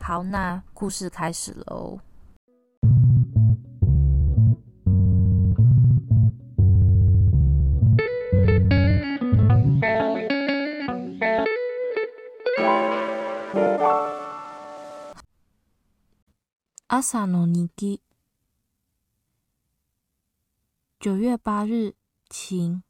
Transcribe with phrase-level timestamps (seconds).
[0.00, 2.00] 好，那故事开始喽。
[16.88, 18.00] 朝の日记。
[20.98, 21.94] 九月八日，
[22.28, 22.82] 晴。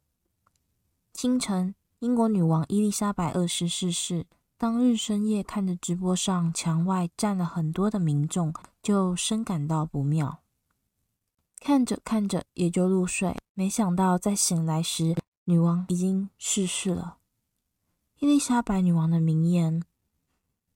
[1.13, 4.25] 清晨，英国女王伊丽莎白二世逝世。
[4.59, 10.41] 当日深夜，看着直播上墙外站了很多的民众，就深感到不妙。
[11.61, 15.15] 看着看着也就入睡，没想到在醒来时，
[15.45, 17.19] 女王已经逝世了。
[18.17, 19.81] 伊丽莎白女王的名言：“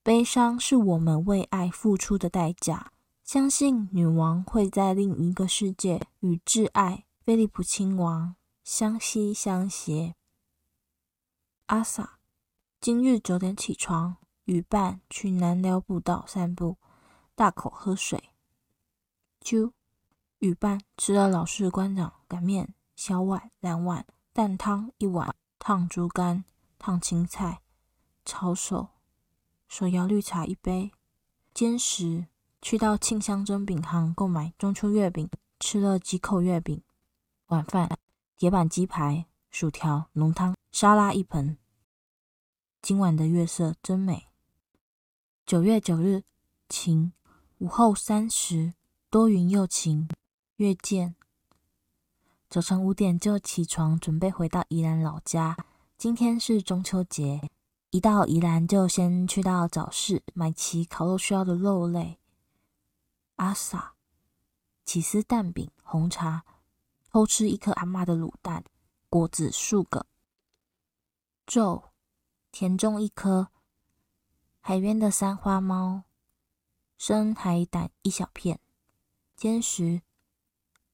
[0.02, 10.16] 悲伤是我们为爱付出的代价。”相信女王会在另一个世界与挚爱菲利普亲王相惜相携。
[11.66, 12.23] 阿萨。
[12.84, 16.76] 今日九点起床，与伴去南寮步道散步，
[17.34, 18.32] 大口喝水。
[19.42, 19.72] 啾，
[20.40, 26.44] 与伴吃了老式关长擀面，小碗、两碗，蛋汤一碗，烫猪肝，
[26.78, 27.62] 烫青菜，
[28.26, 28.90] 抄手，
[29.70, 30.92] 手摇绿茶一杯。
[31.54, 32.28] 煎食，
[32.62, 36.84] 去到庆香蒸饼行购买中秋月饼，吃了几口月饼。
[37.46, 37.98] 晚饭，
[38.36, 41.58] 铁板鸡排、薯条、浓汤、沙拉一盆。
[42.84, 44.28] 今晚的月色真美。
[45.46, 46.24] 九月九日，
[46.68, 47.14] 晴。
[47.60, 48.74] 午后三时，
[49.10, 50.10] 多云又晴。
[50.58, 51.16] 月见。
[52.50, 55.56] 早晨五点就起床，准备回到宜兰老家。
[55.98, 57.50] 今天是中秋节，
[57.92, 62.20] 一到宜兰就先去到早市买齐烤肉需要的肉类。
[63.38, 63.94] 阿萨，
[64.84, 66.44] 起司蛋饼、红茶，
[67.10, 68.66] 偷吃一颗阿嬷的卤蛋，
[69.10, 70.06] 果子数个。
[71.48, 71.84] 昼。
[72.54, 73.48] 田中一颗，
[74.62, 76.04] 海边的三花猫，
[77.00, 78.60] 生海胆一小片，
[79.36, 80.04] 煎食，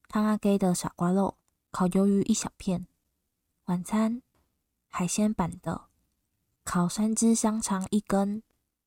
[0.08, 1.36] 汤阿给的傻瓜肉，
[1.69, 2.88] 烤鱿鱼一小片。
[3.66, 4.22] 晚餐，
[4.88, 5.88] 海鲜版的，
[6.64, 8.42] 烤三只香肠一根，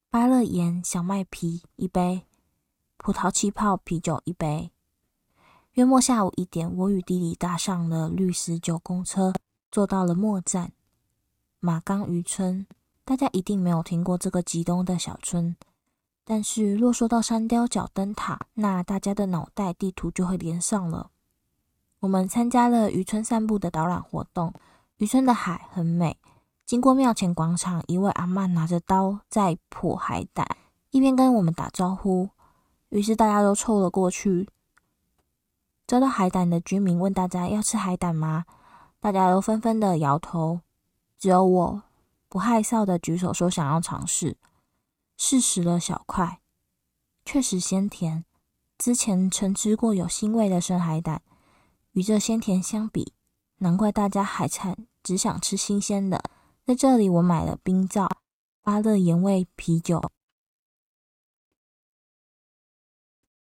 [0.09, 2.27] 芭乐盐小麦皮一杯，
[2.97, 4.73] 葡萄气泡啤酒一杯。
[5.73, 9.35] 约莫下午一点，我与弟弟搭上了绿十九公车，
[9.71, 10.73] 坐到了末站。
[11.65, 12.67] 马岗渔村，
[13.05, 15.55] 大家一定没有听过这个极东的小村，
[16.25, 21.11] 但是若说到山雕角灯塔，那大家的脑袋地图就会连上了。
[22.01, 24.53] 我们参加了渔村散步的导览活动，
[24.97, 26.19] 渔村的海很美。
[26.67, 30.45] 经过庙前广场，一位阿嬷拿着刀在剖海胆，
[30.91, 32.31] 一边跟我们打招呼，
[32.89, 34.49] 于是大家都凑了过去。
[35.87, 38.47] 遭到海胆的居民问大家要吃海胆吗？
[38.99, 40.59] 大家都纷纷的摇头。
[41.23, 41.85] 只有我
[42.29, 44.37] 不害臊的举手说想要尝试，
[45.17, 46.41] 试食了小块，
[47.25, 48.25] 确实鲜甜。
[48.77, 51.23] 之前曾吃过有腥味的生海胆，
[51.93, 53.15] 与这鲜甜相比，
[53.59, 56.25] 难怪大家海产只想吃新鲜的。
[56.67, 58.09] 在这里，我买了冰皂、
[58.61, 60.03] 芭乐盐味啤酒。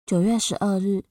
[0.06, 1.05] 九月十二日，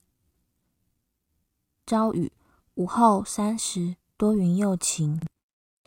[1.86, 2.32] 朝雨，
[2.74, 5.20] 午后三时，多云又晴。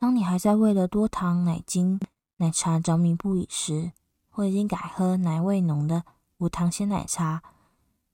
[0.01, 1.99] 当你还在为了多糖奶精
[2.37, 3.91] 奶茶着迷不已时，
[4.35, 6.05] 我已经改喝奶味浓的
[6.37, 7.41] 无糖鲜奶茶；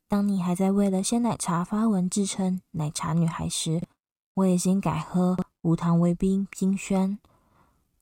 [0.08, 3.84] 当你还在为了鲜奶茶发文自称奶茶女孩时，
[4.34, 7.20] 我已经改喝无糖微冰金萱。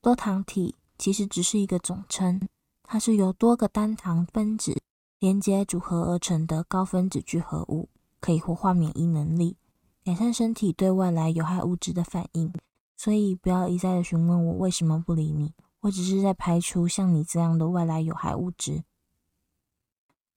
[0.02, 2.48] 多糖体其实只是一个总称，
[2.84, 4.82] 它是由多个单糖分子
[5.20, 7.90] 连接组合而成的高分子聚合物，
[8.22, 9.58] 可以活化免疫能力，
[10.06, 12.54] 改善身体对外来有害物质的反应。
[12.96, 18.84] 所以不要一再的询问我为什么不理你，我只是在排除像你这样的外来有害物质。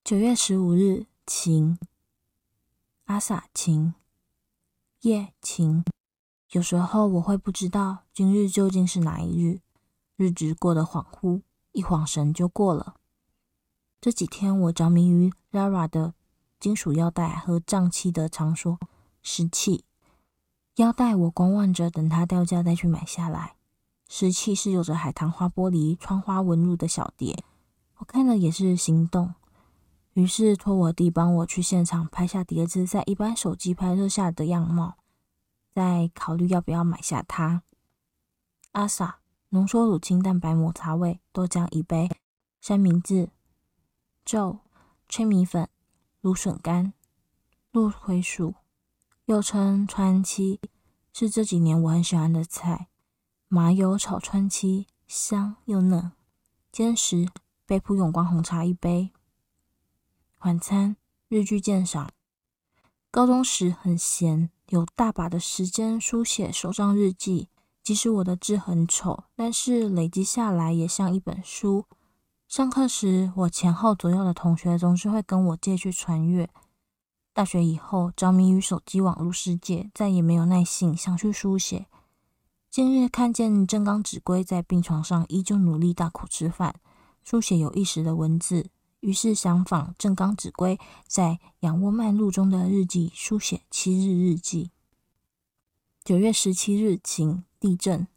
[0.03, 1.79] 九月十五日，晴。
[3.05, 3.95] 阿萨晴，
[5.03, 5.85] 夜晴。
[6.51, 9.61] 有时候我会不知道今日究竟是哪一日，
[10.17, 11.43] 日子过得恍惚，
[11.73, 12.97] 一晃神就过了。
[14.01, 16.15] 这几天我着迷于 Zara 的
[16.61, 18.79] 金属腰带和胀气的长说
[19.23, 19.86] 湿气。
[20.77, 23.57] 腰带我观望着，等它掉价再去买下来。
[24.09, 27.43] 湿气是有着海棠花玻璃窗花纹路的小碟，
[27.97, 29.35] 我看了也是心动。
[30.13, 34.99] 于是托我弟帮我去现场拍下碟子在一般手机拍摄下的样貌，
[35.75, 37.63] 再考虑要不要买下它。
[38.73, 42.11] 阿萨浓缩乳清蛋白抹茶味豆浆一杯，
[42.61, 43.31] 三明治、
[44.27, 44.59] 粥、
[45.09, 45.69] 吹米粉、
[46.21, 46.93] 芦笋干、
[47.73, 48.55] 鹿葵薯，
[49.27, 50.61] 又称川七，
[51.13, 52.87] 是这几年我很喜欢的菜。
[53.49, 56.13] 麻油炒川七，香又嫩。
[56.71, 57.29] 煎食，
[57.67, 59.11] 杯铺永光红茶一杯。
[60.43, 60.97] 晚餐，
[61.29, 62.09] 日剧鉴赏。
[63.11, 67.49] 高中时很闲，有大把的时间书写手账日记。
[67.83, 71.85] 即使我的字很丑，但是累积下来也像一本书。
[72.47, 76.49] 上课时，我前后左右的同学总是会跟我借去传阅。
[77.37, 81.85] 大学以后，着迷于手机网络世界，再也没有耐性想去书写。
[82.71, 86.77] 今日看见正刚子规在病床上依旧努力大口吃饭，
[87.23, 94.71] 书写有意识的文字，于是想仿正刚子规在《仰卧漫录》中的日记书写七日日记。
[96.03, 98.09] 九月十七日晴，地震，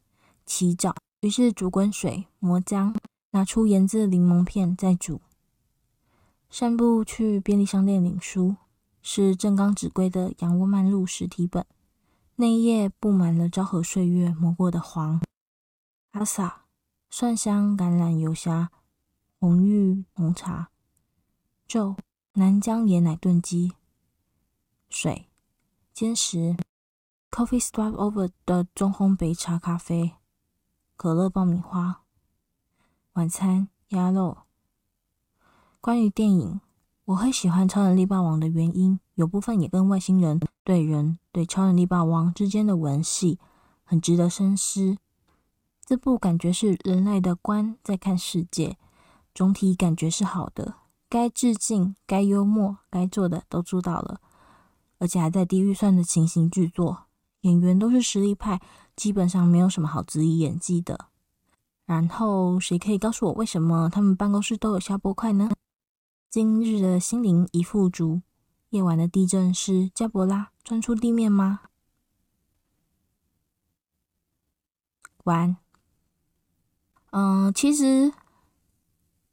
[0.45, 2.95] 起早，于是煮滚水，磨浆，
[3.31, 5.19] 拿出盐渍柠檬片再煮。
[6.49, 8.55] 散步去便利商店领书，
[9.01, 11.65] 是正冈子规的《仰卧漫录》实体本。
[12.35, 15.21] 那一页布满了昭和岁月磨过的黄。
[16.11, 16.65] 阿萨，
[17.09, 18.71] 蒜香橄榄油虾，
[19.39, 20.69] 红玉浓茶。
[21.67, 21.95] 粥，
[22.33, 23.73] 南姜椰奶炖鸡。
[24.89, 25.29] 水，
[25.93, 26.55] 煎食。
[27.29, 30.13] Coffee Stop Over 的中烘焙茶咖啡。
[30.95, 32.03] 可乐爆米花。
[33.13, 34.39] 晚餐，鸭肉。
[35.79, 36.61] 关于电影。
[37.09, 43.39] 我会喜欢《超人力霸王》的原因，有部分也跟外星人对人、对超人力霸王之间的文戏
[43.83, 44.95] 很值得深思。
[45.83, 48.77] 这部感觉是人类的观在看世界，
[49.33, 50.75] 总体感觉是好的。
[51.09, 54.21] 该致敬、该幽默、该做的都做到了，
[54.99, 57.05] 而且还在低预算的情形制作，
[57.41, 58.61] 演员都是实力派，
[58.95, 61.07] 基本上没有什么好质疑演技的。
[61.87, 65.49] 然后，谁可以告诉我为什么他们办公室都有消波块呢？
[66.29, 68.21] 今日的心灵已富足。
[68.69, 71.61] 夜晚的地震是加伯拉钻出地面吗？
[75.23, 75.57] 晚。
[77.09, 78.13] 嗯，其实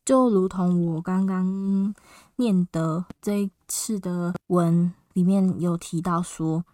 [0.07, 1.95] 就如同我刚刚
[2.37, 6.65] 念的这一次的文里面有提到说，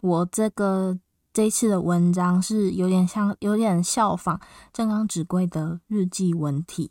[0.00, 0.98] 我这个
[1.32, 4.40] 这一次的文章是有点像，有点效仿
[4.72, 6.90] 正冈子规的日记文体。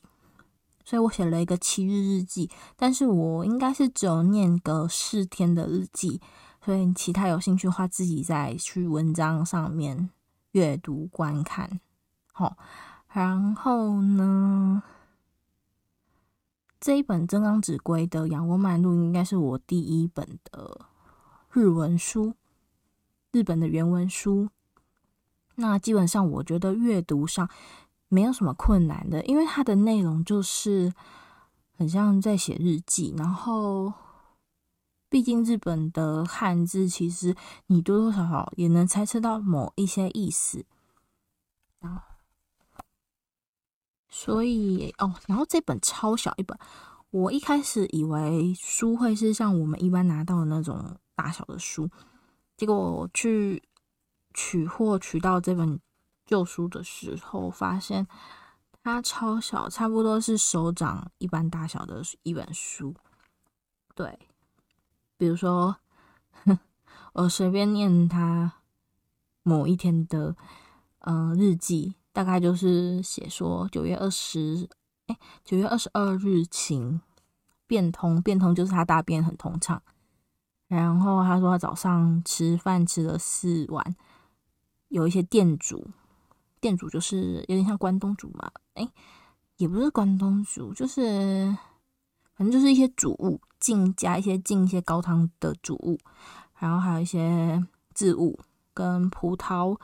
[0.87, 6.21] 所以我写了一个七日日记，但是我应该是只有念个四天的日记，
[6.63, 10.09] 所以其他有兴趣的话，自己再去文章上面
[10.53, 11.81] 阅读观看。
[12.31, 12.55] 好，
[13.09, 14.81] 然后呢，
[16.79, 20.85] 这一本正冈子规的《仰卧漫录》应该是我第一本的
[21.51, 22.33] 日文书，
[23.33, 24.47] 日本的原文书。
[25.55, 27.49] 那基本上，我觉得阅读上。
[28.09, 30.93] 没有什么困难的，因为它的内容就是
[31.77, 33.91] 很像在写日记，然后
[35.09, 37.35] 毕竟日本的汉字，其实
[37.65, 40.65] 你多多少少也能猜测到某一些意思。
[41.79, 42.01] 然后
[44.07, 46.57] 所以哦，然后这本超小一本，
[47.11, 51.89] 我一开始以为书会是像我们一般拿到的那种大小的书，
[52.55, 53.61] 结果我去
[54.33, 55.77] 取货取到这本。
[56.27, 58.05] 旧书的时候，发现
[58.83, 62.93] 它超小，差不多是手掌一般大小的一本书。
[63.95, 64.19] 对，
[65.17, 65.77] 比如说，
[67.13, 68.53] 我随便念他
[69.41, 70.35] 某一天的
[70.99, 74.69] 嗯、日记，大概就是写说九月二十，
[75.07, 76.99] 哎，九月二十二日晴，
[77.65, 79.81] 便通，便通就是他大便很通畅。
[80.67, 83.95] 然后他说他早上吃饭吃了四碗，
[84.89, 85.89] 有一些店主。
[86.59, 88.87] 店主就是有点像关东煮嘛，哎，
[89.57, 91.55] 也不是关东煮，就是
[92.35, 95.99] 反正就是一些煮物，进加一些进一些高汤的煮物，
[96.59, 98.39] 然后还有一些渍物
[98.73, 99.79] 跟葡萄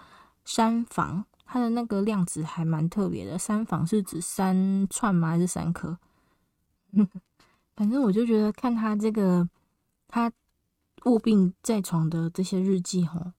[0.45, 5.29] 三房，它的那个量子还蛮特别的，三房是指三串吗？
[5.29, 5.97] 还是三颗？
[7.75, 9.49] 反正我就觉得看他这个
[10.07, 10.31] 他
[11.05, 13.31] 卧病在床的这些日记吼。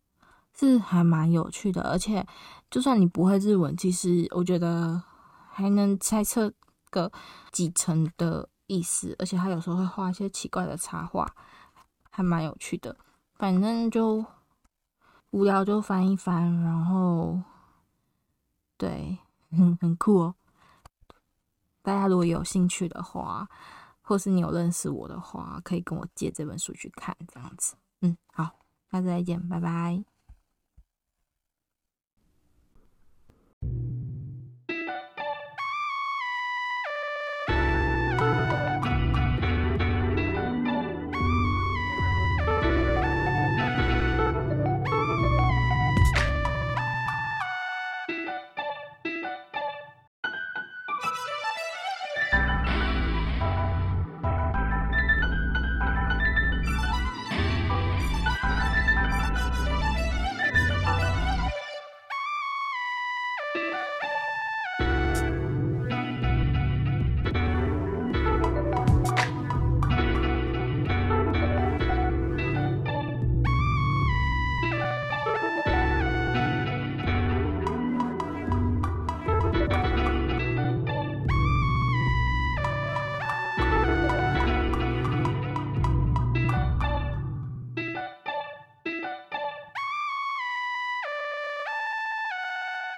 [0.57, 2.27] 是还蛮有趣的，而且
[2.71, 5.03] 就算你不会日文，其实我觉得
[5.51, 6.53] 还能猜测
[6.91, 7.11] 个
[7.51, 9.15] 几成的意思。
[9.19, 11.35] 而且他有时候会画一些奇怪的插画，
[12.11, 12.97] 还蛮有趣的。
[13.35, 14.25] 反正就
[15.31, 17.41] 无聊就翻一翻，然后
[18.79, 19.19] 对，
[19.51, 20.35] 很 很酷哦。
[21.83, 23.49] 大家如果有兴趣的话，
[24.01, 27.75] 或是你有认识我的话，可以跟我借这本书去看，这样子。
[28.03, 28.45] 嗯，好，
[28.93, 30.14] 下次再见，拜拜。